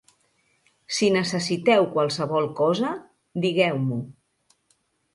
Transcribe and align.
Si 0.99 1.09
necessiteu 1.17 1.87
qualsevol 1.93 2.51
cosa, 2.63 2.97
digueu-m'ho 3.47 4.05